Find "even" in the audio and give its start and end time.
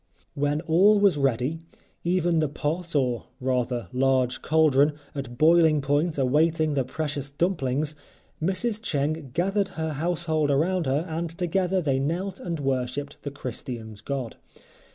2.03-2.39